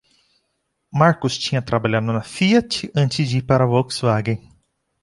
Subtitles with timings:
[0.91, 4.41] O Marcus tinha trabalhado na Fiat antes de ir para a Volkswagen.